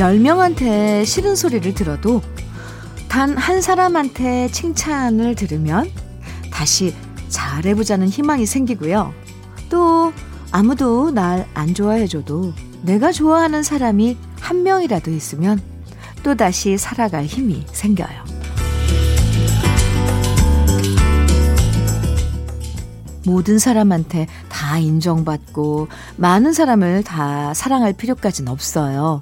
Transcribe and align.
10명한테 0.00 1.04
싫은 1.04 1.36
소리를 1.36 1.74
들어도 1.74 2.22
단 3.08 3.36
한 3.36 3.60
사람한테 3.60 4.48
칭찬을 4.50 5.34
들으면 5.34 5.90
다시 6.52 6.94
잘해보자는 7.28 8.08
희망이 8.08 8.46
생기고요. 8.46 9.12
또 9.68 10.12
아무도 10.52 11.10
날 11.10 11.46
안 11.54 11.74
좋아해줘도 11.74 12.54
내가 12.82 13.12
좋아하는 13.12 13.62
사람이 13.62 14.16
한 14.40 14.62
명이라도 14.62 15.10
있으면 15.10 15.60
또다시 16.22 16.78
살아갈 16.78 17.24
힘이 17.24 17.64
생겨요. 17.72 18.24
모든 23.26 23.58
사람한테 23.58 24.26
다 24.48 24.78
인정받고 24.78 25.88
많은 26.16 26.52
사람을 26.52 27.02
다 27.04 27.52
사랑할 27.54 27.92
필요까지는 27.92 28.50
없어요. 28.50 29.20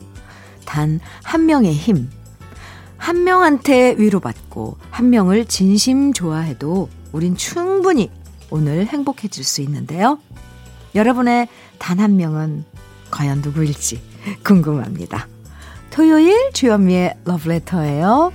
단 0.68 1.00
한 1.24 1.46
명의 1.46 1.72
힘. 1.72 2.10
한 2.98 3.24
명한테 3.24 3.94
위로받고 3.96 4.76
한 4.90 5.08
명을 5.10 5.46
진심 5.46 6.12
좋아해도 6.12 6.90
우린 7.12 7.36
충분히 7.36 8.10
오늘 8.50 8.86
행복해질 8.86 9.44
수 9.44 9.62
있는데요. 9.62 10.18
여러분의 10.94 11.48
단 11.78 12.00
한 12.00 12.16
명은 12.16 12.64
과연 13.10 13.40
누구일지 13.40 14.02
궁금합니다. 14.44 15.26
토요일 15.90 16.52
주현미의 16.52 17.14
러브레터예요. 17.24 18.32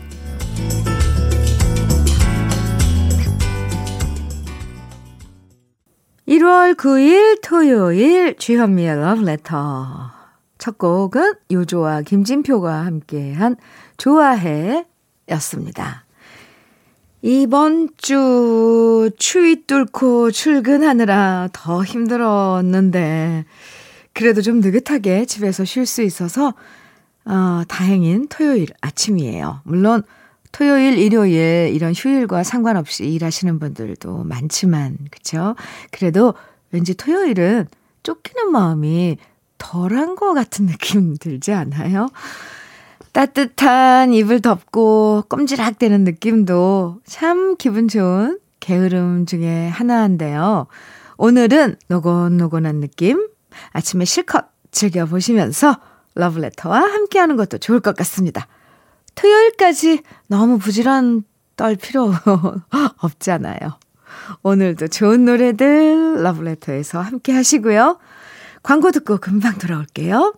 1월 6.27 6.75
9일 6.75 7.41
토요일 7.43 8.37
주현미의 8.37 8.95
러브레터. 8.95 10.22
첫 10.63 10.77
곡은 10.77 11.33
요조와 11.51 12.03
김진표가 12.03 12.85
함께한 12.85 13.57
좋아해 13.97 14.85
였습니다. 15.31 16.05
이번 17.21 17.89
주 17.97 19.11
추위 19.17 19.65
뚫고 19.67 20.31
출근하느라 20.31 21.49
더 21.51 21.83
힘들었는데, 21.83 23.43
그래도 24.13 24.41
좀 24.41 24.61
느긋하게 24.61 25.25
집에서 25.25 25.65
쉬을 25.65 25.85
수 25.85 26.01
있어서, 26.01 26.53
어, 27.25 27.63
다행인 27.67 28.29
토요일 28.29 28.69
아침이에요. 28.79 29.59
물론, 29.65 30.03
토요일, 30.53 30.97
일요일 30.97 31.73
이런 31.73 31.91
휴일과 31.93 32.43
상관없이 32.43 33.03
일하시는 33.03 33.59
분들도 33.59 34.23
많지만, 34.23 34.97
그쵸? 35.11 35.57
그래도 35.91 36.35
왠지 36.71 36.93
토요일은 36.93 37.67
쫓기는 38.03 38.49
마음이 38.49 39.17
덜한 39.63 40.15
것 40.15 40.33
같은 40.33 40.65
느낌 40.67 41.15
들지 41.17 41.53
않아요? 41.53 42.09
따뜻한 43.13 44.13
이불 44.13 44.41
덮고 44.41 45.23
꼼지락대는 45.29 46.03
느낌도 46.03 46.99
참 47.05 47.55
기분 47.57 47.87
좋은 47.87 48.39
게으름 48.59 49.25
중에 49.25 49.69
하나인데요. 49.69 50.67
오늘은 51.17 51.77
노곤노곤한 51.87 52.81
느낌 52.81 53.27
아침에 53.71 54.03
실컷 54.05 54.45
즐겨보시면서 54.71 55.77
러브레터와 56.15 56.79
함께하는 56.81 57.37
것도 57.37 57.59
좋을 57.59 57.79
것 57.79 57.95
같습니다. 57.95 58.47
토요일까지 59.15 60.01
너무 60.27 60.57
부지런 60.57 61.23
떨 61.55 61.75
필요 61.75 62.11
없잖아요. 62.97 63.77
오늘도 64.41 64.87
좋은 64.87 65.25
노래들 65.25 66.23
러브레터에서 66.23 66.99
함께 66.99 67.31
하시고요. 67.31 67.99
광고 68.63 68.91
듣고 68.91 69.17
금방 69.17 69.57
돌아올게요. 69.57 70.33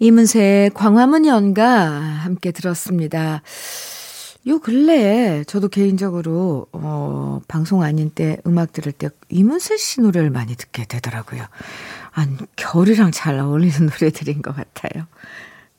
이문세의 0.00 0.70
광화문 0.70 1.24
연가 1.24 1.88
함께 1.88 2.50
들었습니다. 2.50 3.42
요 4.46 4.58
근래에 4.58 5.44
저도 5.44 5.68
개인적으로 5.68 6.66
어 6.72 7.40
방송 7.48 7.82
아닌 7.82 8.10
때 8.10 8.38
음악 8.46 8.72
들을 8.72 8.92
때 8.92 9.08
이문세 9.30 9.78
씨 9.78 10.02
노래를 10.02 10.30
많이 10.30 10.54
듣게 10.56 10.84
되더라고요. 10.84 11.44
안 12.10 12.38
겨울이랑 12.56 13.12
잘 13.12 13.38
어울리는 13.38 13.86
노래들인 13.88 14.42
것 14.42 14.54
같아요. 14.54 15.06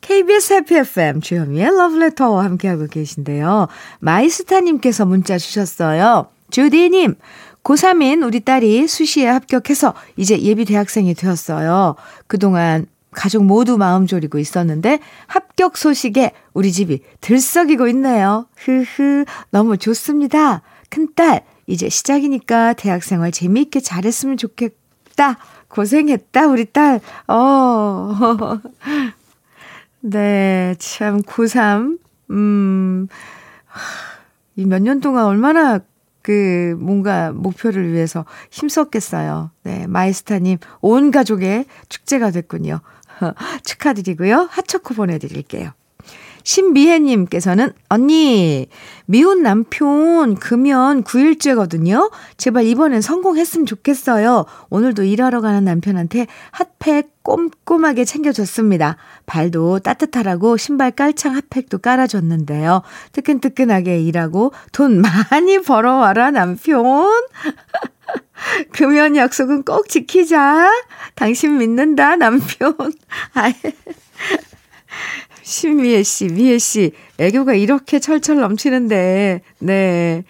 KBS 0.01 0.53
해피 0.53 0.75
FM 0.77 1.21
주현미의 1.21 1.75
러브레터와 1.77 2.43
함께하고 2.43 2.87
계신데요. 2.87 3.67
마이스타님께서 3.99 5.05
문자 5.05 5.37
주셨어요. 5.37 6.27
주디님, 6.51 7.15
고3인 7.65 8.23
우리 8.25 8.39
딸이 8.41 8.87
수시에 8.87 9.25
합격해서 9.27 9.95
이제 10.17 10.39
예비 10.39 10.65
대학생이 10.65 11.15
되었어요. 11.15 11.95
그동안 12.27 12.85
가족 13.11 13.43
모두 13.43 13.77
마음 13.77 14.05
졸이고 14.07 14.37
있었는데 14.37 14.99
합격 15.27 15.77
소식에 15.77 16.31
우리 16.53 16.71
집이 16.71 16.99
들썩이고 17.21 17.87
있네요. 17.89 18.45
흐흐, 18.57 19.25
너무 19.49 19.77
좋습니다. 19.77 20.61
큰딸, 20.89 21.43
이제 21.65 21.89
시작이니까 21.89 22.73
대학생활 22.73 23.31
재미있게 23.31 23.79
잘했으면 23.79 24.37
좋겠다. 24.37 25.37
고생했다, 25.69 26.47
우리 26.47 26.65
딸. 26.71 26.99
어. 27.27 28.15
네, 30.01 30.75
참, 30.77 31.21
고3. 31.23 31.97
음, 32.31 33.07
이 34.55 34.65
몇 34.65 34.79
년 34.81 34.99
동안 35.01 35.25
얼마나 35.25 35.79
그 36.25 36.75
뭔가 36.79 37.31
목표를 37.31 37.93
위해서 37.93 38.25
힘썼겠어요. 38.49 39.51
네, 39.61 39.85
마이스타님 39.85 40.57
온 40.81 41.11
가족의 41.11 41.65
축제가 41.87 42.31
됐군요. 42.31 42.79
축하드리고요. 43.63 44.47
핫초코 44.49 44.95
보내드릴게요. 44.95 45.69
신미혜님께서는 46.45 47.73
언니 47.89 48.67
미운 49.05 49.41
남편 49.43 50.35
금연 50.35 51.03
9일째거든요. 51.03 52.11
제발 52.37 52.65
이번엔 52.65 53.01
성공했으면 53.01 53.65
좋겠어요. 53.65 54.45
오늘도 54.69 55.03
일하러 55.03 55.41
가는 55.41 55.65
남편한테 55.65 56.27
핫팩 56.51 57.23
꼼꼼하게 57.23 58.05
챙겨줬습니다. 58.05 58.97
발도 59.25 59.79
따뜻하라고 59.79 60.57
신발 60.57 60.91
깔창 60.91 61.35
핫팩도 61.35 61.79
깔아줬는데요. 61.79 62.83
뜨끈뜨끈하게 63.11 64.01
일하고 64.01 64.53
돈 64.71 65.01
많이 65.01 65.59
벌어와라 65.59 66.29
남편. 66.29 66.85
금연 68.71 69.15
약속은 69.15 69.63
꼭 69.63 69.89
지키자. 69.89 70.69
당신 71.15 71.57
믿는다 71.57 72.15
남편. 72.17 72.75
아이. 73.33 73.53
신미애 75.45 76.01
씨, 76.01 76.25
미애 76.25 76.57
씨, 76.57 76.91
애교가 77.19 77.53
이렇게 77.53 77.99
철철 77.99 78.39
넘치는데, 78.39 79.41
네. 79.59 80.23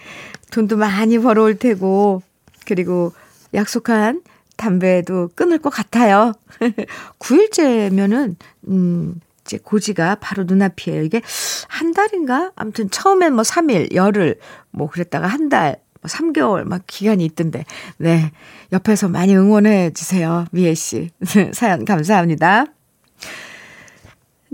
돈도 0.52 0.76
많이 0.76 1.18
벌어올 1.20 1.56
테고, 1.58 2.22
그리고 2.66 3.14
약속한 3.54 4.22
담배도 4.58 5.30
끊을 5.34 5.60
것 5.60 5.70
같아요. 5.70 6.34
9일째면은, 7.20 8.36
음, 8.68 9.22
이제 9.46 9.58
고지가 9.58 10.16
바로 10.16 10.44
눈앞이에요. 10.44 11.04
이게 11.04 11.22
한 11.70 11.94
달인가? 11.94 12.52
아무튼 12.58 12.90
처음엔 12.90 13.36
뭐 13.36 13.44
3일, 13.44 13.96
열흘, 13.96 14.38
뭐 14.72 14.90
그랬다가 14.90 15.28
한 15.28 15.48
달, 15.48 15.78
뭐 16.02 16.10
3개월 16.10 16.66
막 16.66 16.82
기간이 16.88 17.24
있던데. 17.24 17.64
네. 17.98 18.32
옆에서 18.74 19.08
많이 19.08 19.34
응원해 19.34 19.92
주세요. 19.94 20.46
미애 20.52 20.74
씨. 20.74 21.10
사연 21.54 21.86
감사합니다. 21.86 22.66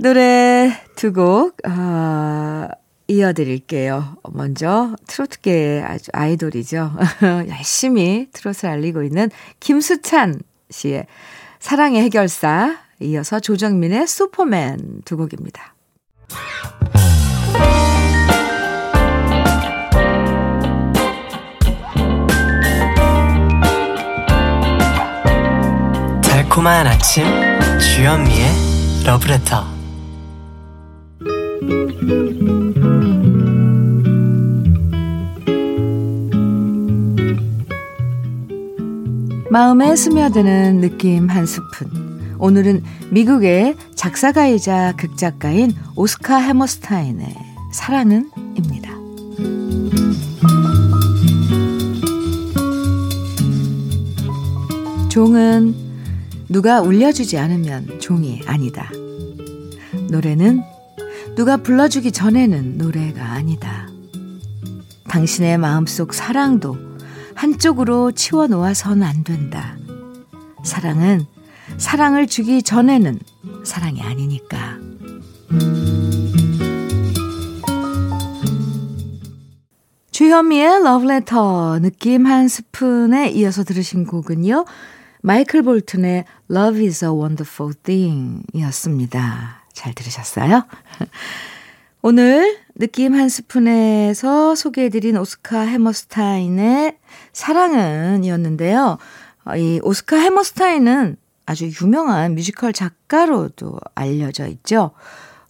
노래 0.01 0.71
두 0.95 1.13
곡, 1.13 1.57
어, 1.63 2.67
이어드릴게요. 3.07 4.17
먼저 4.31 4.95
트로트계의 5.05 5.83
아주 5.83 6.09
아이돌이죠. 6.11 6.91
열심히 7.47 8.27
트로트를 8.33 8.71
알리고 8.71 9.03
있는 9.03 9.29
김수찬 9.59 10.41
씨의 10.71 11.05
사랑의 11.59 12.01
해결사, 12.01 12.79
이어서 12.99 13.39
조정민의 13.39 14.07
슈퍼맨 14.07 15.01
두 15.05 15.17
곡입니다. 15.17 15.75
달콤한 26.23 26.87
아침 26.87 27.23
주현미의 27.79 28.47
러브레터 29.05 29.80
마음에 39.51 39.95
스며드는 39.97 40.79
느낌 40.79 41.29
한 41.29 41.45
스푼. 41.45 42.37
오늘은 42.39 42.83
미국의 43.11 43.75
작사가이자 43.95 44.93
극작가인 44.97 45.73
오스카 45.97 46.37
해머스타인의 46.37 47.35
사랑은입니다. 47.73 48.91
종은 55.09 55.75
누가 56.47 56.79
울려주지 56.79 57.37
않으면 57.37 57.99
종이 57.99 58.41
아니다. 58.45 58.89
노래는 60.09 60.70
누가 61.35 61.57
불러주기 61.57 62.11
전에는 62.11 62.77
노래가 62.77 63.31
아니다. 63.31 63.87
당신의 65.07 65.57
마음속 65.57 66.13
사랑도 66.13 66.77
한쪽으로 67.35 68.11
치워 68.11 68.47
놓아선 68.47 69.01
안 69.03 69.23
된다. 69.23 69.77
사랑은 70.63 71.25
사랑을 71.77 72.27
주기 72.27 72.61
전에는 72.61 73.19
사랑이 73.63 74.01
아니니까. 74.01 74.77
주현미의 80.11 80.83
러브레터 80.83 81.79
느낌 81.79 82.27
한 82.27 82.47
스푼에 82.47 83.29
이어서 83.31 83.63
들으신 83.63 84.05
곡은요. 84.05 84.65
마이클 85.21 85.63
볼튼의 85.63 86.25
Love 86.49 86.85
is 86.85 87.05
a 87.05 87.11
Wonderful 87.11 87.73
Thing 87.73 88.43
이었습니다. 88.53 89.60
잘 89.73 89.93
들으셨어요? 89.93 90.65
오늘 92.03 92.57
느낌 92.75 93.13
한 93.13 93.29
스푼에서 93.29 94.55
소개해드린 94.55 95.17
오스카 95.17 95.61
해머스타인의 95.61 96.97
사랑은 97.31 98.23
이었는데요. 98.23 98.97
이 99.57 99.79
오스카 99.83 100.17
해머스타인은 100.17 101.17
아주 101.45 101.69
유명한 101.81 102.33
뮤지컬 102.35 102.73
작가로도 102.73 103.79
알려져 103.93 104.47
있죠. 104.47 104.91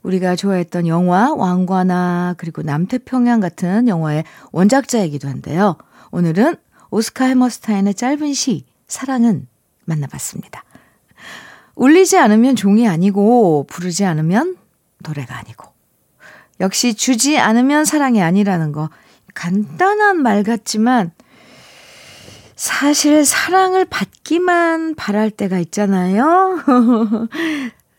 우리가 0.03 0.35
좋아했던 0.35 0.87
영화 0.87 1.33
왕관아 1.33 2.35
그리고 2.37 2.63
남태평양 2.63 3.39
같은 3.39 3.87
영화의 3.87 4.23
원작자이기도 4.51 5.29
한데요. 5.29 5.77
오늘은 6.11 6.55
오스카 6.89 7.25
해머스타인의 7.25 7.93
짧은 7.93 8.33
시 8.33 8.65
사랑은 8.87 9.47
만나봤습니다. 9.85 10.63
울리지 11.75 12.17
않으면 12.17 12.55
종이 12.55 12.87
아니고 12.87 13.65
부르지 13.67 14.05
않으면 14.05 14.57
노래가 14.99 15.37
아니고 15.37 15.71
역시 16.59 16.93
주지 16.93 17.39
않으면 17.39 17.85
사랑이 17.85 18.21
아니라는 18.21 18.71
거 18.71 18.89
간단한 19.33 20.21
말 20.21 20.43
같지만 20.43 21.11
사실 22.55 23.25
사랑을 23.25 23.85
받기만 23.85 24.93
바랄 24.93 25.31
때가 25.31 25.57
있잖아요. 25.57 26.59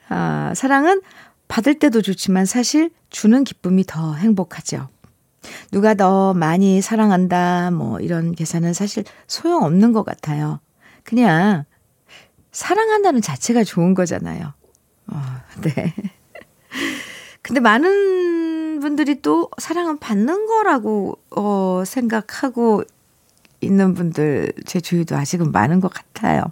아, 0.08 0.52
사랑은 0.54 1.02
받을 1.48 1.74
때도 1.78 2.00
좋지만 2.00 2.46
사실 2.46 2.90
주는 3.10 3.42
기쁨이 3.42 3.82
더 3.84 4.14
행복하죠. 4.14 4.88
누가 5.72 5.94
더 5.94 6.32
많이 6.34 6.80
사랑한다, 6.80 7.72
뭐 7.72 7.98
이런 7.98 8.36
계산은 8.36 8.72
사실 8.72 9.02
소용없는 9.26 9.92
것 9.92 10.04
같아요. 10.04 10.60
그냥 11.02 11.64
사랑한다는 12.52 13.20
자체가 13.22 13.64
좋은 13.64 13.94
거잖아요. 13.94 14.52
어, 15.08 15.22
네. 15.62 15.94
근데 17.42 17.60
많은 17.60 18.80
분들이 18.80 19.20
또 19.20 19.50
사랑은 19.58 19.98
받는 19.98 20.46
거라고, 20.46 21.18
어, 21.30 21.82
생각하고 21.84 22.84
있는 23.60 23.94
분들 23.94 24.52
제 24.66 24.80
주위도 24.80 25.16
아직은 25.16 25.50
많은 25.52 25.80
것 25.80 25.92
같아요. 25.92 26.42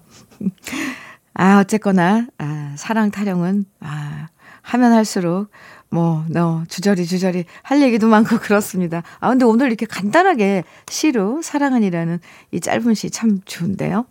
아, 1.34 1.58
어쨌거나, 1.60 2.26
아, 2.38 2.74
사랑 2.76 3.10
타령은, 3.10 3.64
아, 3.80 4.28
하면 4.62 4.92
할수록 4.92 5.48
뭐, 5.90 6.24
너, 6.28 6.62
주저리 6.68 7.06
주저리 7.06 7.44
할 7.62 7.82
얘기도 7.82 8.08
많고 8.08 8.38
그렇습니다. 8.38 9.02
아, 9.18 9.28
근데 9.30 9.44
오늘 9.44 9.66
이렇게 9.68 9.86
간단하게 9.86 10.64
시로 10.88 11.42
사랑은이라는 11.42 12.20
이 12.52 12.60
짧은 12.60 12.94
시 12.94 13.10
참 13.10 13.40
좋은데요. 13.44 14.06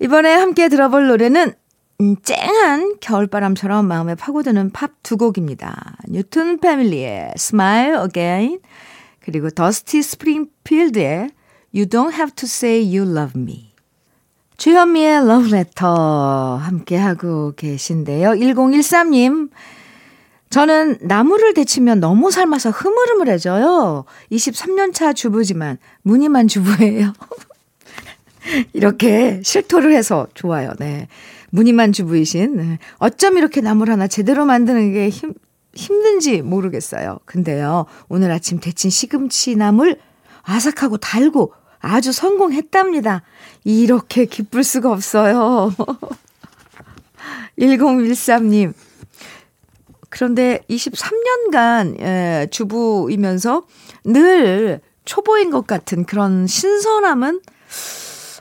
이번에 0.00 0.34
함께 0.34 0.68
들어볼 0.68 1.08
노래는 1.08 1.52
음, 2.00 2.16
쨍한 2.22 2.96
겨울바람처럼 3.00 3.86
마음에 3.86 4.14
파고드는 4.14 4.70
팝 4.70 4.92
두 5.02 5.16
곡입니다. 5.16 5.96
뉴튼 6.08 6.58
패밀리의 6.58 7.32
Smile 7.36 8.04
Again 8.04 8.60
그리고 9.20 9.50
더스티 9.50 10.02
스프링필드의 10.02 11.30
You 11.74 11.86
Don't 11.86 12.12
Have 12.12 12.32
to 12.36 12.46
Say 12.46 12.82
You 12.96 13.10
Love 13.10 13.40
Me 13.40 13.72
주현미의 14.56 15.16
Love 15.16 15.52
Letter 15.52 16.58
함께하고 16.60 17.52
계신데요. 17.56 18.30
1013님 18.30 19.50
저는 20.48 20.98
나무를 21.02 21.54
데치면 21.54 22.00
너무 22.00 22.30
삶아서 22.30 22.70
흐물흐물해져요. 22.70 24.04
23년 24.32 24.92
차 24.92 25.12
주부지만 25.12 25.78
무늬만 26.02 26.48
주부예요. 26.48 27.12
이렇게 28.72 29.40
실토를 29.44 29.92
해서 29.92 30.26
좋아요. 30.34 30.72
네. 30.78 31.08
무늬만 31.50 31.92
주부이신. 31.92 32.56
네. 32.56 32.78
어쩜 32.98 33.38
이렇게 33.38 33.60
나물 33.60 33.90
하나 33.90 34.06
제대로 34.06 34.44
만드는 34.44 34.92
게 34.92 35.08
힘, 35.08 35.34
힘든지 35.74 36.42
모르겠어요. 36.42 37.18
근데요, 37.24 37.86
오늘 38.08 38.30
아침 38.30 38.60
데친 38.60 38.90
시금치 38.90 39.56
나물 39.56 39.96
아삭하고 40.42 40.98
달고 40.98 41.52
아주 41.80 42.12
성공했답니다. 42.12 43.22
이렇게 43.64 44.26
기쁠 44.26 44.64
수가 44.64 44.90
없어요. 44.92 45.74
1013님. 47.58 48.72
그런데 50.08 50.60
23년간 50.68 52.00
예, 52.00 52.48
주부이면서 52.50 53.66
늘 54.04 54.80
초보인 55.04 55.50
것 55.50 55.66
같은 55.66 56.04
그런 56.04 56.46
신선함은 56.46 57.40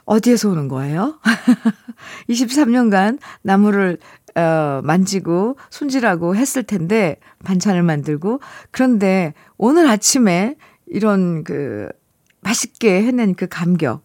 어디에서 0.09 0.49
오는 0.49 0.67
거예요? 0.67 1.19
23년간 2.29 3.19
나무를 3.43 3.99
어, 4.35 4.81
만지고 4.83 5.55
손질하고 5.69 6.35
했을 6.35 6.63
텐데 6.63 7.17
반찬을 7.43 7.83
만들고 7.83 8.39
그런데 8.71 9.35
오늘 9.57 9.87
아침에 9.87 10.55
이런 10.87 11.43
그 11.43 11.89
맛있게 12.41 13.03
해낸 13.03 13.35
그 13.35 13.47
감격. 13.47 14.03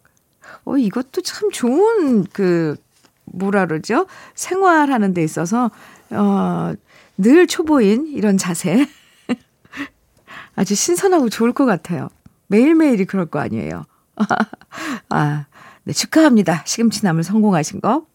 어, 0.66 0.76
이것도 0.76 1.22
참 1.22 1.50
좋은 1.50 2.24
그 2.24 2.76
뭐라 3.24 3.64
그러죠? 3.64 4.06
생활하는 4.34 5.14
데 5.14 5.25
있어서 5.25 5.70
어, 6.11 6.75
늘 7.16 7.46
초보인 7.46 8.08
이런 8.08 8.37
자세. 8.37 8.87
아주 10.54 10.75
신선하고 10.75 11.30
좋을 11.30 11.54
것 11.54 11.64
같아요. 11.64 12.11
매일매일이 12.49 13.06
그럴 13.06 13.25
거 13.25 13.38
아니에요. 13.38 13.87
아, 15.08 15.46
네, 15.85 15.93
축하합니다. 15.93 16.62
시금치나물 16.67 17.23
성공하신 17.23 17.81
거. 17.81 18.07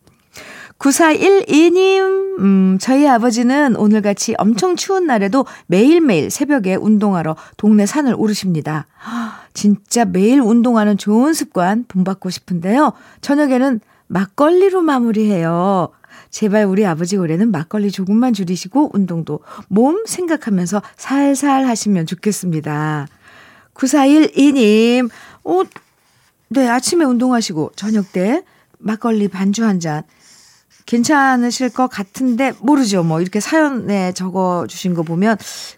9412님, 0.80 2.40
음, 2.40 2.78
저희 2.80 3.08
아버지는 3.08 3.76
오늘같이 3.76 4.34
엄청 4.38 4.76
추운 4.76 5.06
날에도 5.06 5.46
매일매일 5.68 6.32
새벽에 6.32 6.76
운동하러 6.76 7.36
동네 7.58 7.86
산을 7.86 8.16
오르십니다. 8.18 8.88
진짜 9.54 10.06
매일 10.06 10.40
운동하는 10.40 10.98
좋은 10.98 11.34
습관 11.34 11.84
본받고 11.88 12.30
싶은데요. 12.30 12.94
저녁에는 13.22 13.82
막걸리로 14.08 14.82
마무리해요. 14.82 15.90
제발 16.30 16.66
우리 16.66 16.86
아버지 16.86 17.18
올해는 17.18 17.52
막걸리 17.52 17.92
조금만 17.92 18.34
줄이시고 18.34 18.92
운동도 18.94 19.42
몸 19.68 20.06
생각하면서 20.06 20.82
살살 20.96 21.68
하시면 21.68 22.06
좋겠습니다. 22.06 23.08
9412님, 23.74 25.10
어, 25.44 25.64
네, 26.50 26.68
아침에 26.68 27.06
운동하시고 27.06 27.74
저녁 27.76 28.12
때 28.12 28.44
막걸리 28.80 29.28
반주 29.28 29.64
한 29.64 29.80
잔 29.80 30.04
괜찮으실 30.86 31.70
것 31.70 31.88
같은데 31.88 32.52
모르죠. 32.62 33.04
뭐 33.04 33.22
이렇게 33.22 33.40
사연에 33.40 34.12
적어 34.14 34.66
주신 34.68 34.96
거 34.96 35.04
보면 35.04 35.38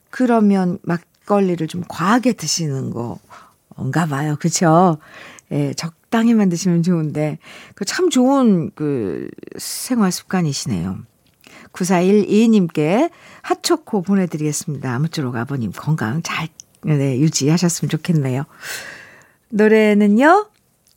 그러면 0.09 0.79
막걸리를 0.83 1.67
좀 1.67 1.83
과하게 1.87 2.33
드시는 2.33 2.91
거인가 2.91 4.05
봐요. 4.05 4.37
그렇죠? 4.39 4.99
예, 5.51 5.73
적당히만 5.73 6.47
드시면 6.47 6.83
좋은데 6.83 7.39
그 7.75 7.83
참 7.83 8.09
좋은 8.09 8.71
그 8.73 9.27
생활 9.57 10.13
습관이시네요. 10.13 10.99
9412님께 11.73 13.09
핫초코 13.41 14.03
보내드리겠습니다. 14.03 14.93
아무쪼록 14.93 15.35
아버님 15.35 15.73
건강 15.73 16.21
잘 16.23 16.47
네, 16.83 17.19
유지하셨으면 17.19 17.89
좋겠네요. 17.89 18.45
노래는요, 19.49 20.47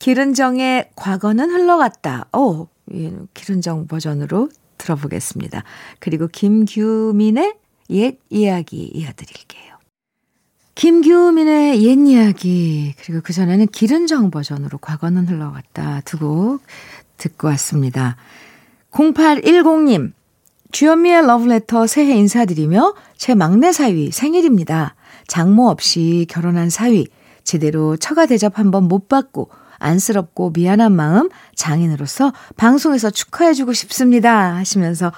기른정의 0.05 0.91
과거는 0.95 1.49
흘러갔다. 1.49 2.27
오, 2.31 2.67
기른정 3.33 3.87
버전으로 3.87 4.49
들어보겠습니다. 4.77 5.63
그리고 5.97 6.27
김규민의 6.27 7.55
옛 7.89 8.19
이야기 8.29 8.91
이어드릴게요. 8.93 9.79
김규민의 10.75 11.83
옛 11.83 11.97
이야기 12.07 12.93
그리고 13.03 13.21
그 13.23 13.33
전에는 13.33 13.65
기른정 13.65 14.29
버전으로 14.29 14.77
과거는 14.77 15.27
흘러갔다 15.27 16.01
두 16.01 16.19
곡 16.19 16.61
듣고 17.17 17.47
왔습니다. 17.47 18.15
0810님 18.91 20.13
주현미의 20.71 21.25
러브레터 21.25 21.87
새해 21.87 22.15
인사드리며 22.15 22.93
제 23.17 23.33
막내 23.33 23.71
사위 23.71 24.11
생일입니다. 24.11 24.93
장모 25.25 25.67
없이 25.67 26.27
결혼한 26.29 26.69
사위 26.69 27.07
제대로 27.43 27.97
처가 27.97 28.27
대접 28.27 28.59
한번 28.59 28.83
못 28.83 29.07
받고 29.07 29.49
안쓰럽고 29.79 30.51
미안한 30.53 30.91
마음 30.91 31.29
장인으로서 31.55 32.33
방송에서 32.57 33.09
축하해주고 33.09 33.73
싶습니다. 33.73 34.55
하시면서 34.55 35.11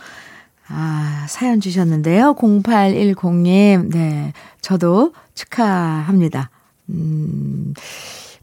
아, 0.70 1.26
사연 1.30 1.62
주셨는데요. 1.62 2.36
0810님, 2.36 3.90
네. 3.92 4.34
저도 4.62 5.14
축하합니다. 5.34 6.50
음, 6.90 7.74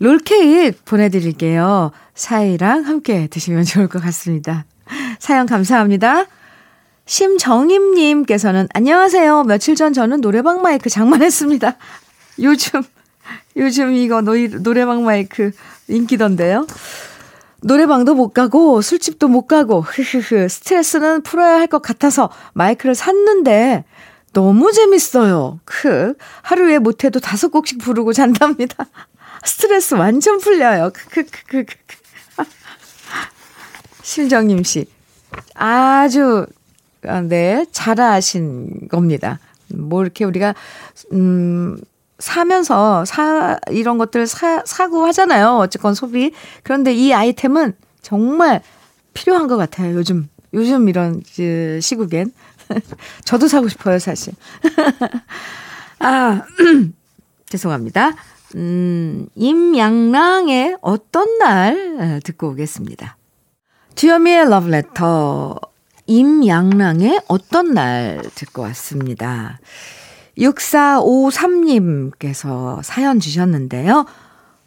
롤케이크 0.01 0.79
보내드릴게요. 0.85 1.91
사이랑 2.15 2.85
함께 2.87 3.27
드시면 3.27 3.65
좋을 3.65 3.89
것 3.89 4.03
같습니다. 4.03 4.65
사연 5.19 5.47
감사합니다. 5.47 6.27
심정임님께서는 7.07 8.69
안녕하세요. 8.73 9.45
며칠 9.45 9.75
전 9.75 9.93
저는 9.93 10.21
노래방 10.21 10.63
마이크 10.63 10.89
장만했습니다. 10.89 11.77
요즘, 12.41 12.83
요즘 13.57 13.93
이거 13.95 14.21
노이, 14.21 14.49
노래방 14.63 15.05
마이크 15.05 15.53
인기던데요. 15.89 16.67
노래방도 17.63 18.15
못 18.15 18.35
가고 18.35 18.83
술집도 18.83 19.29
못 19.29 19.47
가고 19.47 19.81
흐흐흐 19.81 20.49
스트레스는 20.49 21.23
풀어야 21.23 21.55
할 21.59 21.67
것 21.67 21.81
같아서 21.81 22.31
마이크를 22.53 22.95
샀는데 22.95 23.85
너무 24.33 24.71
재밌어요. 24.73 25.61
크 25.65 26.15
하루에 26.43 26.79
못해도 26.79 27.21
다섯 27.21 27.49
곡씩 27.49 27.79
부르고 27.79 28.13
잔답니다. 28.13 28.87
스트레스 29.45 29.95
완전 29.95 30.39
풀려요. 30.41 30.91
크크크크 30.93 31.65
심정임 34.03 34.63
씨 34.63 34.87
아주 35.55 36.47
아, 37.07 37.21
네 37.23 37.65
잘하신 37.73 38.89
겁니다. 38.89 39.39
뭐 39.69 40.03
이렇게 40.03 40.25
우리가 40.25 40.55
음 41.13 41.79
사면서 42.19 43.05
사 43.05 43.59
이런 43.71 43.99
것들 43.99 44.27
사 44.27 44.63
사고 44.65 45.07
하잖아요. 45.07 45.59
어쨌건 45.59 45.95
소비. 45.95 46.33
그런데 46.63 46.93
이 46.93 47.13
아이템은 47.13 47.75
정말 48.03 48.63
필요한 49.15 49.47
것 49.47 49.57
같아요. 49.57 49.95
요즘 49.97 50.29
요즘 50.53 50.89
이런 50.89 51.23
시국엔 51.81 52.33
저도 53.25 53.49
사고 53.49 53.69
싶어요, 53.69 53.99
사실. 53.99 54.33
아 55.99 56.43
죄송합니다. 57.49 58.13
음, 58.57 59.27
임양랑의 59.35 60.79
어떤 60.81 61.39
날 61.39 62.21
듣고 62.23 62.51
오겠습니다. 62.51 63.17
주현미의 63.97 64.49
러브레터 64.49 65.59
임양랑의 66.07 67.23
어떤 67.29 67.75
날 67.75 68.23
듣고 68.35 68.63
왔습니다. 68.63 69.59
6453님께서 70.39 72.83
사연 72.83 73.21
주셨는데요. 73.21 74.07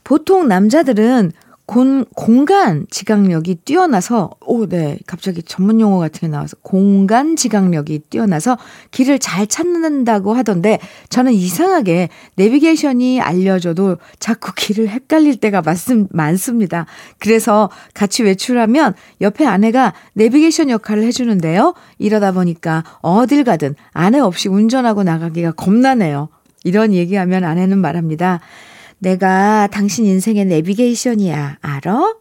보통 0.03 0.47
남자들은 0.47 1.31
공, 1.67 2.05
공간 2.15 2.87
지각력이 2.89 3.55
뛰어나서, 3.65 4.29
오, 4.45 4.67
네. 4.67 4.97
갑자기 5.05 5.43
전문 5.43 5.81
용어 5.81 5.99
같은 5.99 6.21
게 6.21 6.27
나와서, 6.29 6.55
공간 6.61 7.35
지각력이 7.35 8.03
뛰어나서 8.09 8.57
길을 8.91 9.19
잘 9.19 9.45
찾는다고 9.47 10.33
하던데, 10.33 10.79
저는 11.09 11.33
이상하게 11.33 12.07
내비게이션이 12.35 13.19
알려줘도 13.19 13.97
자꾸 14.17 14.53
길을 14.55 14.87
헷갈릴 14.87 15.41
때가 15.41 15.61
많습, 15.61 16.07
많습니다. 16.09 16.85
그래서 17.19 17.69
같이 17.93 18.23
외출하면 18.23 18.93
옆에 19.19 19.45
아내가 19.45 19.93
내비게이션 20.13 20.69
역할을 20.69 21.03
해주는데요. 21.03 21.73
이러다 21.97 22.31
보니까 22.31 22.85
어딜 23.01 23.43
가든 23.43 23.75
아내 23.91 24.19
없이 24.19 24.47
운전하고 24.47 25.03
나가기가 25.03 25.51
겁나네요. 25.51 26.29
이런 26.63 26.93
얘기하면 26.93 27.43
아내는 27.43 27.77
말합니다. 27.79 28.39
내가 28.99 29.67
당신 29.67 30.05
인생의 30.05 30.45
내비게이션이야. 30.45 31.57
알아? 31.61 32.15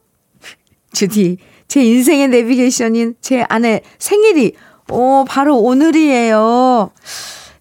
주디, 0.92 1.38
제 1.68 1.84
인생의 1.84 2.28
내비게이션인 2.28 3.16
제 3.20 3.44
아내 3.48 3.80
생일이, 3.98 4.54
오, 4.90 5.24
바로 5.26 5.58
오늘이에요. 5.58 6.90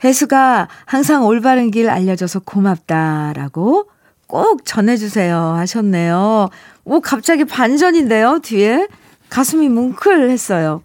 혜수가 0.04 0.68
항상 0.86 1.26
올바른 1.26 1.72
길 1.72 1.90
알려줘서 1.90 2.42
고맙다라고 2.42 3.90
꼭 4.28 4.66
전해주세요 4.66 5.38
하셨네요. 5.38 6.50
오, 6.84 7.02
갑자기 7.02 7.46
반전인데요, 7.46 8.40
뒤에? 8.44 8.88
가슴이 9.30 9.70
뭉클했어요. 9.70 10.82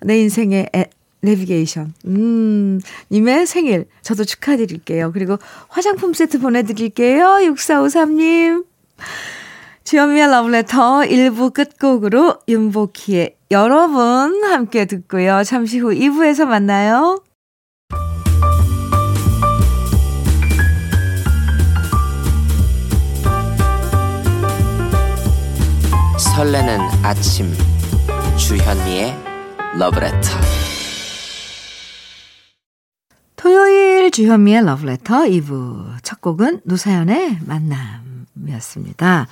내 0.00 0.18
인생의 0.20 0.70
애, 0.74 0.86
내비게이션. 1.22 1.94
음, 2.06 2.80
님의 3.10 3.46
생일. 3.46 3.86
저도 4.02 4.24
축하드릴게요. 4.24 5.12
그리고 5.12 5.38
화장품 5.68 6.12
세트 6.12 6.40
보내드릴게요. 6.40 7.38
6453님. 7.42 8.64
주현미의 9.84 10.30
러브레터 10.30 11.00
1부 11.00 11.52
끝곡으로 11.52 12.38
윤복희의 12.48 13.36
여러분 13.50 14.44
함께 14.44 14.84
듣고요. 14.84 15.42
잠시 15.44 15.78
후 15.78 15.90
2부에서 15.90 16.46
만나요. 16.46 17.22
설레는 26.34 26.78
아침 27.02 27.52
주현미의 28.38 29.14
러브레터 29.78 30.71
토요일 33.42 34.12
주현미의 34.12 34.64
러브레터 34.66 35.22
2부 35.22 35.96
첫 36.04 36.20
곡은 36.20 36.60
노사연의 36.62 37.38
만남이었습니다. 37.44 39.26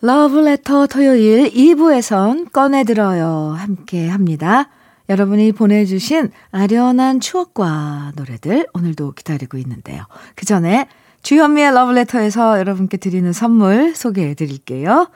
러브레터 0.00 0.86
토요일 0.86 1.50
2부에선 1.50 2.52
꺼내들어요 2.52 3.56
함께 3.58 4.08
합니다. 4.08 4.68
여러분이 5.08 5.50
보내주신 5.50 6.30
아련한 6.52 7.18
추억과 7.18 8.12
노래들 8.14 8.68
오늘도 8.74 9.14
기다리고 9.14 9.58
있는데요. 9.58 10.04
그 10.36 10.46
전에 10.46 10.86
주현미의 11.24 11.74
러브레터에서 11.74 12.60
여러분께 12.60 12.98
드리는 12.98 13.32
선물 13.32 13.96
소개해 13.96 14.34
드릴게요. 14.34 15.08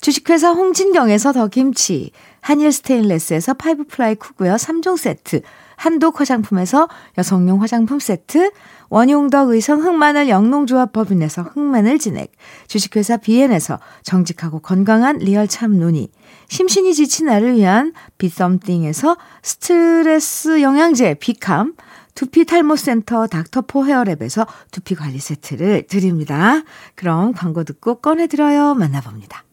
주식회사 0.00 0.50
홍진경에서 0.50 1.32
더 1.32 1.46
김치, 1.46 2.10
한일 2.40 2.72
스테인레스에서 2.72 3.54
five 3.54 3.84
ply 3.84 4.14
쿠고요 4.14 4.54
3종 4.54 4.96
세트, 4.96 5.42
한독 5.76 6.20
화장품에서 6.20 6.88
여성용 7.16 7.62
화장품 7.62 8.00
세트, 8.00 8.50
원용덕 8.88 9.50
의성 9.50 9.82
흑마늘 9.82 10.28
영농조합 10.28 10.92
법인에서 10.92 11.42
흑마늘 11.42 11.98
진액, 11.98 12.32
주식회사 12.66 13.18
비엔에서 13.18 13.78
정직하고 14.02 14.60
건강한 14.60 15.18
리얼 15.18 15.46
참눈이, 15.46 16.10
심신이 16.48 16.94
지친 16.94 17.26
나를 17.26 17.54
위한 17.56 17.92
비썸띵에서 18.18 19.16
스트레스 19.42 20.62
영양제 20.62 21.14
비캄, 21.14 21.74
두피 22.18 22.44
탈모 22.44 22.74
센터 22.74 23.28
닥터포 23.28 23.84
헤어랩에서 23.84 24.44
두피 24.72 24.96
관리 24.96 25.20
세트를 25.20 25.86
드립니다. 25.86 26.62
그럼 26.96 27.32
광고 27.32 27.62
듣고 27.62 28.00
꺼내 28.00 28.26
들어요. 28.26 28.74
만나봅니다. 28.74 29.44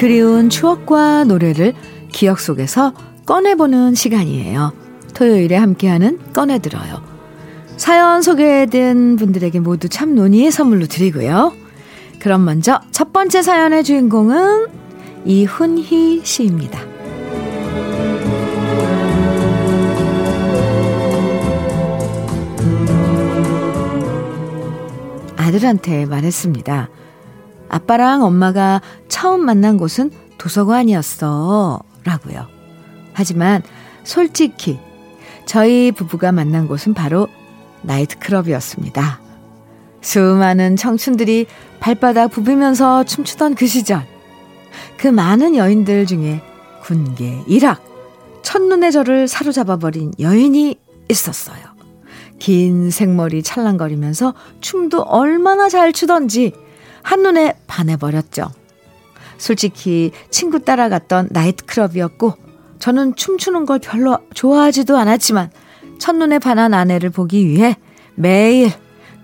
그리운 0.00 0.48
추억과 0.48 1.24
노래를 1.24 1.74
기억 2.10 2.40
속에서 2.40 2.94
꺼내보는 3.26 3.94
시간이에요. 3.94 4.72
토요일에 5.14 5.56
함께하는 5.56 6.18
꺼내들어요. 6.32 7.02
사연 7.76 8.22
소개된 8.22 9.16
분들에게 9.16 9.60
모두 9.60 9.90
참 9.90 10.14
논의의 10.14 10.50
선물로 10.50 10.86
드리고요. 10.86 11.52
그럼 12.18 12.46
먼저 12.46 12.80
첫 12.90 13.12
번째 13.12 13.42
사연의 13.42 13.84
주인공은 13.84 14.68
이훈희 15.26 16.22
씨입니다. 16.24 16.89
아들한테 25.50 26.06
말했습니다. 26.06 26.88
아빠랑 27.68 28.22
엄마가 28.22 28.80
처음 29.08 29.44
만난 29.44 29.78
곳은 29.78 30.10
도서관이었어. 30.38 31.80
라고요. 32.04 32.46
하지만 33.12 33.62
솔직히 34.04 34.78
저희 35.46 35.90
부부가 35.90 36.30
만난 36.30 36.68
곳은 36.68 36.94
바로 36.94 37.26
나이트클럽이었습니다. 37.82 39.20
수많은 40.00 40.76
청춘들이 40.76 41.46
발바닥 41.80 42.30
부비면서 42.30 43.04
춤추던 43.04 43.56
그 43.56 43.66
시절. 43.66 44.06
그 44.96 45.08
많은 45.08 45.56
여인들 45.56 46.06
중에 46.06 46.42
군계, 46.82 47.42
일학, 47.48 47.82
첫눈에 48.42 48.90
저를 48.92 49.26
사로잡아버린 49.26 50.12
여인이 50.20 50.78
있었어요. 51.08 51.69
긴 52.40 52.90
생머리 52.90 53.44
찰랑거리면서 53.44 54.34
춤도 54.60 55.02
얼마나 55.02 55.68
잘 55.68 55.92
추던지 55.92 56.52
한눈에 57.02 57.54
반해버렸죠. 57.68 58.50
솔직히 59.38 60.10
친구 60.30 60.64
따라갔던 60.64 61.28
나이트클럽이었고 61.30 62.34
저는 62.80 63.14
춤추는 63.14 63.66
걸 63.66 63.78
별로 63.78 64.18
좋아하지도 64.34 64.96
않았지만 64.96 65.50
첫눈에 65.98 66.38
반한 66.40 66.74
아내를 66.74 67.10
보기 67.10 67.46
위해 67.46 67.76
매일 68.16 68.72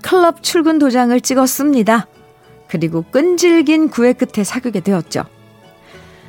클럽 0.02 0.42
출근 0.42 0.78
도장을 0.78 1.18
찍었습니다. 1.20 2.06
그리고 2.68 3.02
끈질긴 3.10 3.88
구애 3.88 4.12
끝에 4.12 4.44
사귀게 4.44 4.80
되었죠. 4.80 5.24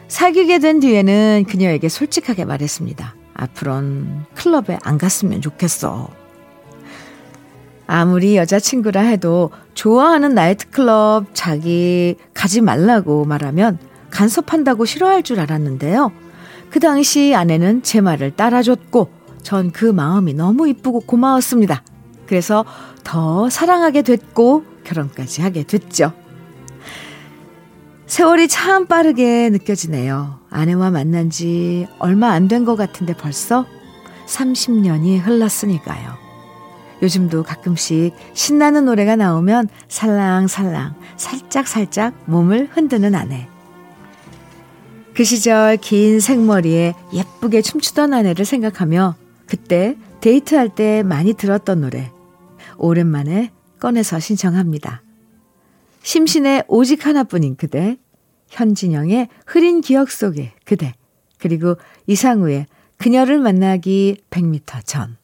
사귀게 0.07 0.59
된 0.59 0.79
뒤에는 0.79 1.45
그녀에게 1.47 1.89
솔직하게 1.89 2.45
말했습니다. 2.45 3.15
앞으론 3.33 4.25
클럽에 4.35 4.79
안 4.83 4.97
갔으면 4.97 5.41
좋겠어. 5.41 6.09
아무리 7.87 8.35
여자친구라 8.37 9.01
해도 9.01 9.49
좋아하는 9.73 10.35
나이트클럽 10.35 11.27
자기 11.33 12.15
가지 12.33 12.61
말라고 12.61 13.25
말하면 13.25 13.79
간섭한다고 14.09 14.85
싫어할 14.85 15.23
줄 15.23 15.39
알았는데요. 15.39 16.11
그 16.69 16.79
당시 16.79 17.33
아내는 17.33 17.81
제 17.83 18.01
말을 18.01 18.31
따라줬고 18.35 19.09
전 19.41 19.71
그 19.71 19.85
마음이 19.85 20.33
너무 20.33 20.67
이쁘고 20.67 21.01
고마웠습니다. 21.01 21.81
그래서 22.25 22.65
더 23.05 23.49
사랑하게 23.49 24.01
됐고 24.01 24.63
결혼까지 24.83 25.41
하게 25.41 25.63
됐죠. 25.63 26.11
세월이 28.05 28.47
참 28.49 28.85
빠르게 28.87 29.49
느껴지네요. 29.49 30.39
아내와 30.49 30.91
만난 30.91 31.29
지 31.29 31.87
얼마 31.99 32.31
안 32.31 32.47
된 32.49 32.65
것 32.65 32.75
같은데 32.75 33.13
벌써 33.13 33.65
30년이 34.27 35.19
흘렀으니까요. 35.21 36.26
요즘도 37.01 37.43
가끔씩 37.43 38.13
신나는 38.33 38.85
노래가 38.85 39.15
나오면 39.15 39.69
살랑살랑 39.87 40.95
살짝살짝 41.17 42.13
몸을 42.25 42.69
흔드는 42.71 43.15
아내. 43.15 43.47
그 45.13 45.23
시절 45.23 45.77
긴 45.77 46.19
생머리에 46.19 46.93
예쁘게 47.13 47.61
춤추던 47.61 48.13
아내를 48.13 48.45
생각하며 48.45 49.15
그때 49.47 49.95
데이트할 50.21 50.69
때 50.69 51.03
많이 51.03 51.33
들었던 51.33 51.81
노래 51.81 52.11
오랜만에 52.77 53.51
꺼내서 53.79 54.19
신청합니다. 54.19 55.01
심신의 56.03 56.63
오직 56.67 57.05
하나뿐인 57.05 57.57
그대, 57.57 57.97
현진영의 58.49 59.27
흐린 59.45 59.81
기억 59.81 60.09
속의 60.09 60.53
그대, 60.65 60.93
그리고 61.37 61.75
이상우의 62.05 62.67
그녀를 62.97 63.39
만나기 63.39 64.17
100m 64.29 64.85
전. 64.85 65.17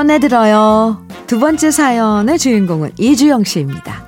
꺼내들어요. 0.00 1.06
두 1.26 1.38
번째 1.38 1.70
사연의 1.70 2.38
주인공은 2.38 2.92
이주영 2.96 3.44
씨입니다. 3.44 4.02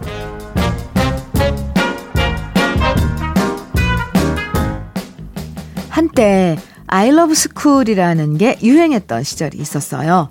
한때 5.91 6.57
아이러브 6.87 7.35
스쿨이라는 7.35 8.39
게 8.39 8.59
유행했던 8.63 9.23
시절이 9.23 9.59
있었어요. 9.59 10.31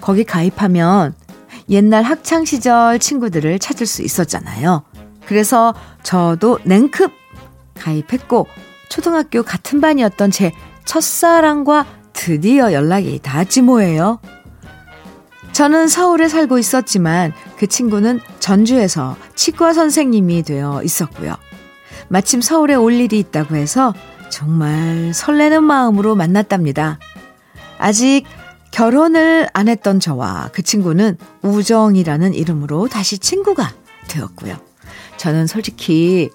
거기 0.00 0.22
가입하면 0.22 1.14
옛날 1.68 2.04
학창 2.04 2.44
시절 2.44 3.00
친구들을 3.00 3.58
찾을 3.58 3.86
수 3.86 4.02
있었잖아요. 4.02 4.84
그래서 5.26 5.74
저도 6.04 6.60
냉큼 6.62 7.10
가입했고 7.74 8.46
초등학교 8.88 9.42
같은 9.42 9.80
반이었던 9.80 10.30
제 10.30 10.52
첫사랑과 10.84 11.84
드디어 12.12 12.72
연락이 12.72 13.18
닿았지 13.18 13.62
뭐예요. 13.62 14.20
저는 15.60 15.88
서울에 15.88 16.26
살고 16.30 16.58
있었지만 16.58 17.34
그 17.58 17.66
친구는 17.66 18.20
전주에서 18.38 19.18
치과 19.34 19.74
선생님이 19.74 20.42
되어 20.42 20.82
있었고요. 20.82 21.36
마침 22.08 22.40
서울에 22.40 22.74
올 22.74 22.94
일이 22.94 23.18
있다고 23.18 23.56
해서 23.56 23.92
정말 24.30 25.12
설레는 25.12 25.62
마음으로 25.62 26.16
만났답니다. 26.16 26.98
아직 27.76 28.24
결혼을 28.70 29.50
안 29.52 29.68
했던 29.68 30.00
저와 30.00 30.48
그 30.54 30.62
친구는 30.62 31.18
우정이라는 31.42 32.32
이름으로 32.32 32.88
다시 32.88 33.18
친구가 33.18 33.70
되었고요. 34.08 34.56
저는 35.18 35.46
솔직히 35.46 36.30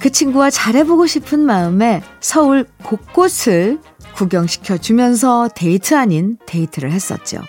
그 0.00 0.10
친구와 0.10 0.50
잘해보고 0.50 1.06
싶은 1.06 1.38
마음에 1.38 2.02
서울 2.18 2.66
곳곳을 2.82 3.78
구경시켜 4.16 4.78
주면서 4.78 5.48
데이트 5.54 5.94
아닌 5.94 6.36
데이트를 6.46 6.90
했었죠. 6.90 7.40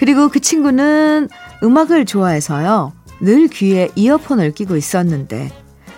그리고 0.00 0.30
그 0.30 0.40
친구는 0.40 1.28
음악을 1.62 2.06
좋아해서요. 2.06 2.94
늘 3.20 3.48
귀에 3.48 3.90
이어폰을 3.94 4.52
끼고 4.52 4.76
있었는데 4.76 5.52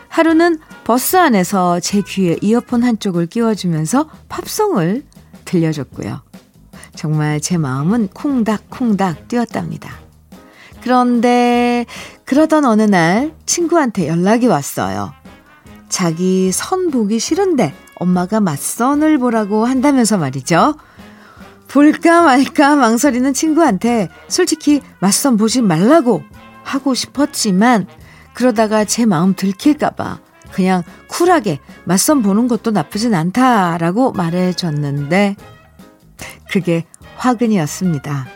하루는 0.08 0.58
버스 0.82 1.16
안에서 1.16 1.78
제 1.78 2.02
귀에 2.04 2.36
이어폰 2.42 2.82
한쪽을 2.82 3.26
끼워주면서 3.26 4.10
팝송을 4.28 5.04
들려줬고요. 5.44 6.20
정말 6.96 7.40
제 7.40 7.58
마음은 7.58 8.08
콩닥콩닥 8.08 9.28
뛰었답니다. 9.28 9.92
그런데 10.82 11.86
그러던 12.24 12.64
어느 12.64 12.82
날 12.82 13.32
친구한테 13.46 14.08
연락이 14.08 14.48
왔어요. 14.48 15.12
자기 15.88 16.50
선 16.50 16.90
보기 16.90 17.20
싫은데 17.20 17.72
엄마가 18.00 18.40
맞선을 18.40 19.18
보라고 19.18 19.64
한다면서 19.64 20.18
말이죠. 20.18 20.74
볼까 21.72 22.20
말까 22.20 22.76
망설이는 22.76 23.32
친구한테 23.32 24.10
솔직히 24.28 24.82
맞선 25.00 25.38
보지 25.38 25.62
말라고 25.62 26.22
하고 26.62 26.92
싶었지만 26.92 27.86
그러다가 28.34 28.84
제 28.84 29.06
마음 29.06 29.34
들킬까봐 29.34 30.18
그냥 30.52 30.82
쿨하게 31.08 31.60
맞선 31.84 32.22
보는 32.22 32.46
것도 32.46 32.72
나쁘진 32.72 33.14
않다라고 33.14 34.12
말해줬는데 34.12 35.36
그게 36.50 36.84
화근이었습니다. 37.16 38.26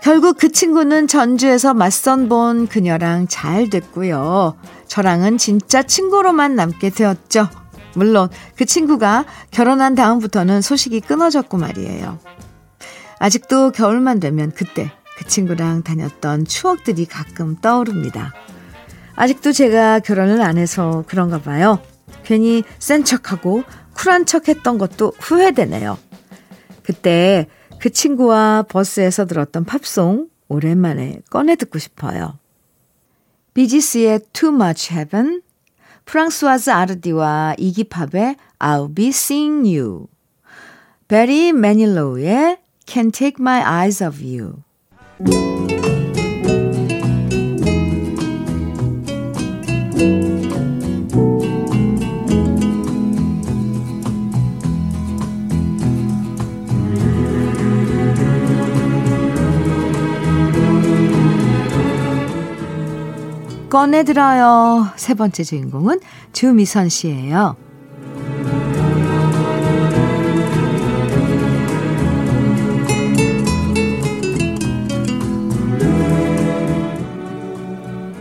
결국 0.00 0.38
그 0.38 0.52
친구는 0.52 1.08
전주에서 1.08 1.74
맞선 1.74 2.28
본 2.28 2.68
그녀랑 2.68 3.26
잘 3.26 3.68
됐고요. 3.68 4.56
저랑은 4.86 5.38
진짜 5.38 5.82
친구로만 5.82 6.54
남게 6.54 6.90
되었죠. 6.90 7.48
물론 7.94 8.28
그 8.56 8.64
친구가 8.64 9.24
결혼한 9.50 9.94
다음부터는 9.94 10.62
소식이 10.62 11.00
끊어졌고 11.00 11.56
말이에요. 11.56 12.18
아직도 13.18 13.72
겨울만 13.72 14.20
되면 14.20 14.52
그때 14.52 14.92
그 15.16 15.26
친구랑 15.26 15.82
다녔던 15.82 16.44
추억들이 16.44 17.06
가끔 17.06 17.56
떠오릅니다. 17.56 18.32
아직도 19.16 19.52
제가 19.52 19.98
결혼을 19.98 20.40
안 20.42 20.58
해서 20.58 21.02
그런가 21.08 21.40
봐요. 21.40 21.80
괜히 22.22 22.62
센 22.78 23.04
척하고 23.04 23.64
쿨한 23.94 24.26
척 24.26 24.48
했던 24.48 24.78
것도 24.78 25.12
후회되네요. 25.18 25.98
그때 26.84 27.48
그 27.80 27.90
친구와 27.90 28.64
버스에서 28.68 29.26
들었던 29.26 29.64
팝송 29.64 30.28
오랜만에 30.48 31.20
꺼내 31.30 31.56
듣고 31.56 31.78
싶어요. 31.78 32.38
비지스의 33.54 34.20
Too 34.32 34.54
Much 34.54 34.92
Heaven, 34.94 35.42
프랑스와즈 36.07 36.69
아르디와 36.69 37.55
이기팝의 37.57 38.35
I'll 38.59 38.93
Be 38.93 39.09
Seeing 39.09 39.67
You, 39.67 40.07
베리 41.07 41.53
매닐로우의 41.53 42.57
Can't 42.85 43.13
Take 43.13 43.35
My 43.39 43.61
Eyes 43.61 44.03
Off 44.03 44.21
You 44.23 44.63
꺼내들어요. 63.78 64.88
세 64.96 65.14
번째 65.14 65.44
주인공은 65.44 66.00
주미선 66.32 66.88
씨예요. 66.88 67.54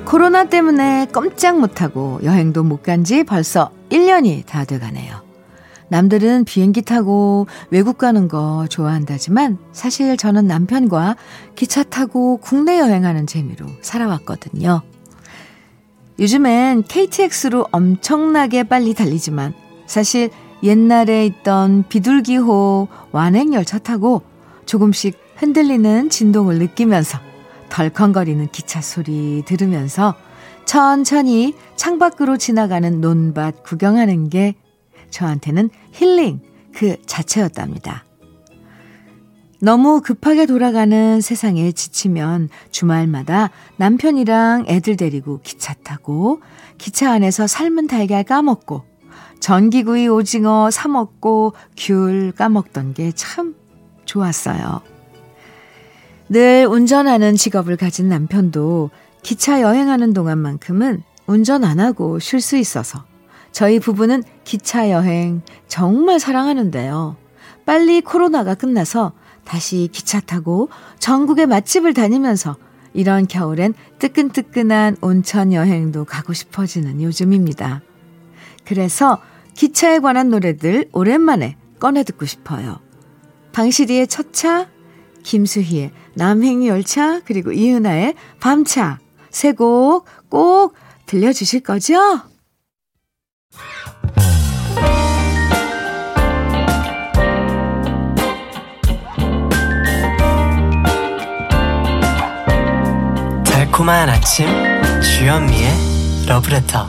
코로나 0.05 0.45
때문에 0.45 1.07
꼼짝 1.13 1.59
못하고 1.59 2.19
여행도 2.23 2.63
못 2.63 2.83
간 2.83 3.03
지 3.03 3.23
벌써 3.23 3.71
1년이 3.89 4.45
다 4.45 4.63
돼가네요. 4.63 5.25
남들은 5.89 6.43
비행기 6.45 6.81
타고 6.83 7.47
외국 7.71 7.97
가는 7.97 8.27
거 8.27 8.67
좋아한다지만 8.69 9.57
사실 9.71 10.17
저는 10.17 10.45
남편과 10.45 11.15
기차 11.55 11.83
타고 11.83 12.37
국내 12.37 12.79
여행하는 12.79 13.25
재미로 13.25 13.65
살아왔거든요. 13.81 14.81
요즘엔 16.19 16.83
KTX로 16.83 17.67
엄청나게 17.71 18.63
빨리 18.63 18.93
달리지만 18.93 19.53
사실 19.85 20.31
옛날에 20.63 21.25
있던 21.27 21.83
비둘기호 21.87 22.87
완행열차 23.11 23.77
타고 23.79 24.23
조금씩 24.65 25.19
흔들리는 25.35 26.09
진동을 26.09 26.57
느끼면서 26.57 27.19
덜컹거리는 27.69 28.47
기차 28.51 28.81
소리 28.81 29.43
들으면서 29.45 30.15
천천히 30.65 31.53
창밖으로 31.75 32.37
지나가는 32.37 32.99
논밭 32.99 33.63
구경하는 33.63 34.29
게 34.29 34.55
저한테는 35.11 35.69
힐링 35.93 36.41
그 36.73 36.97
자체였답니다. 37.05 38.06
너무 39.59 40.01
급하게 40.01 40.45
돌아가는 40.45 41.19
세상에 41.19 41.71
지치면 41.71 42.49
주말마다 42.71 43.49
남편이랑 43.77 44.65
애들 44.67 44.97
데리고 44.97 45.39
기차 45.41 45.73
타고 45.73 46.41
기차 46.77 47.11
안에서 47.11 47.47
삶은 47.47 47.87
달걀 47.87 48.23
까먹고 48.23 48.83
전기구이 49.39 50.07
오징어 50.07 50.69
사 50.69 50.87
먹고 50.87 51.53
귤 51.75 52.31
까먹던 52.33 52.93
게 52.93 53.11
참 53.15 53.55
좋았어요. 54.05 54.81
늘 56.29 56.65
운전하는 56.65 57.35
직업을 57.35 57.77
가진 57.77 58.09
남편도 58.09 58.89
기차 59.23 59.61
여행하는 59.61 60.13
동안만큼은 60.13 61.03
운전 61.25 61.63
안 61.63 61.79
하고 61.79 62.19
쉴 62.19 62.41
수 62.41 62.57
있어서 62.57 63.05
저희 63.51 63.79
부부는 63.79 64.23
기차 64.43 64.91
여행 64.91 65.41
정말 65.67 66.19
사랑하는데요. 66.19 67.15
빨리 67.65 68.01
코로나가 68.01 68.55
끝나서 68.55 69.13
다시 69.47 69.89
기차 69.91 70.19
타고 70.19 70.69
전국의 70.99 71.47
맛집을 71.47 71.93
다니면서 71.93 72.57
이런 72.93 73.27
겨울엔 73.27 73.73
뜨끈뜨끈한 73.99 74.97
온천 75.01 75.53
여행도 75.53 76.05
가고 76.05 76.33
싶어지는 76.33 77.01
요즘입니다. 77.01 77.81
그래서 78.65 79.21
기차에 79.55 79.99
관한 79.99 80.29
노래들 80.29 80.89
오랜만에 80.91 81.55
꺼내 81.79 82.03
듣고 82.03 82.25
싶어요. 82.25 82.79
방시리의 83.53 84.07
첫차, 84.07 84.67
김수희의 85.23 85.91
남행열차, 86.15 87.21
그리고 87.25 87.51
이은아의 87.51 88.15
밤차 88.39 88.99
세 89.29 89.53
곡 89.53 90.05
꼭 90.29 90.73
들려주실 91.05 91.61
거죠? 91.61 91.95
달콤한 103.77 104.09
아침 104.09 104.47
주현미의 105.03 105.69
러브레터 106.27 106.87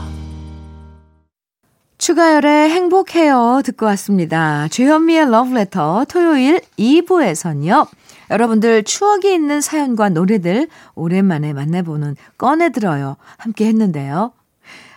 추가열의 1.99 2.71
행복해요 2.71 3.61
듣고 3.63 3.85
왔습니다. 3.85 4.67
주현미의 4.69 5.29
러브레터 5.29 6.05
토요일 6.09 6.61
2부에선요. 6.79 7.87
여러분들 8.31 8.83
추억이 8.85 9.31
있는 9.31 9.61
사연과 9.61 10.09
노래들 10.09 10.67
오랜만에 10.95 11.53
만나보는 11.53 12.15
꺼내들어요. 12.39 13.17
함께 13.37 13.67
했는데요. 13.67 14.31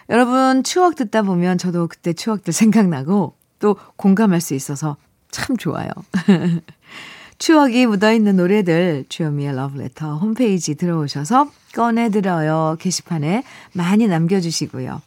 여러분 0.08 0.64
추억 0.64 0.96
듣다 0.96 1.20
보면 1.20 1.58
저도 1.58 1.88
그때 1.88 2.14
추억들 2.14 2.54
생각나고 2.54 3.34
또 3.58 3.76
공감할 3.96 4.40
수 4.40 4.54
있어서 4.54 4.96
참 5.30 5.58
좋아요. 5.58 5.90
추억이 7.42 7.86
묻어있는 7.86 8.36
노래들 8.36 9.06
주현미의 9.08 9.56
러브레터 9.56 10.16
홈페이지 10.18 10.76
들어오셔서 10.76 11.50
꺼내들어요 11.74 12.76
게시판에 12.78 13.42
많이 13.72 14.06
남겨주시고요. 14.06 15.02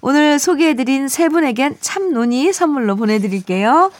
오늘 0.00 0.40
소개해드린 0.40 1.06
세 1.06 1.28
분에겐 1.28 1.76
참논이 1.80 2.52
선물로 2.52 2.96
보내드릴게요. 2.96 3.92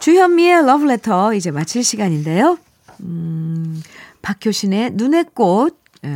주현미의 0.00 0.64
러브레터 0.64 1.34
이제 1.34 1.50
마칠 1.50 1.84
시간인데요. 1.84 2.56
음, 3.00 3.82
박효신의 4.22 4.92
눈의 4.94 5.26
꽃 5.34 5.78
에, 6.02 6.08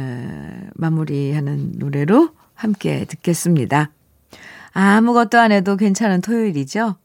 마무리하는 0.77 1.73
노래로 1.77 2.31
함께 2.55 3.05
듣겠습니다. 3.05 3.91
아무것도 4.73 5.39
안 5.39 5.53
해도 5.53 5.77
괜찮은 5.77 6.23
토요일이죠. 6.23 6.97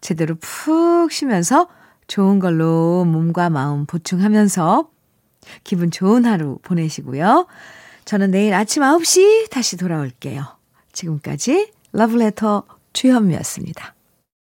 제대로 0.00 0.34
푹 0.40 1.12
쉬면서 1.12 1.68
좋은 2.10 2.40
걸로 2.40 3.04
몸과 3.04 3.50
마음 3.50 3.86
보충하면서 3.86 4.90
기분 5.62 5.92
좋은 5.92 6.26
하루 6.26 6.58
보내시고요. 6.62 7.46
저는 8.04 8.32
내일 8.32 8.52
아침 8.52 8.82
9시 8.82 9.48
다시 9.48 9.76
돌아올게요. 9.76 10.44
지금까지 10.92 11.72
러브레터 11.92 12.64
주현미였습니다. 12.92 13.94